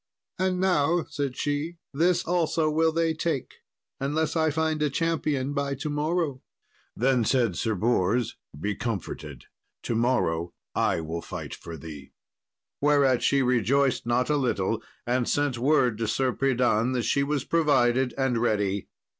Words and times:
"And 0.39 0.59
now," 0.59 1.03
said 1.11 1.37
she, 1.37 1.77
"this 1.93 2.23
also 2.25 2.71
will 2.71 2.91
they 2.91 3.13
take, 3.13 3.57
unless 3.99 4.35
I 4.35 4.49
find 4.49 4.81
a 4.81 4.89
champion 4.89 5.53
by 5.53 5.75
to 5.75 5.91
morrow." 5.91 6.41
Then 6.95 7.23
said 7.23 7.55
Sir 7.55 7.75
Bors, 7.75 8.35
"Be 8.59 8.73
comforted; 8.73 9.45
to 9.83 9.93
morrow 9.93 10.55
I 10.73 11.01
will 11.01 11.21
fight 11.21 11.53
for 11.53 11.77
thee;" 11.77 12.13
whereat 12.81 13.21
she 13.21 13.43
rejoiced 13.43 14.07
not 14.07 14.31
a 14.31 14.37
little, 14.37 14.81
and 15.05 15.29
sent 15.29 15.59
word 15.59 15.99
to 15.99 16.07
Sir 16.07 16.33
Pridan 16.33 16.93
that 16.93 17.03
she 17.03 17.21
was 17.21 17.43
provided 17.43 18.15
and 18.17 18.39
ready. 18.39 18.87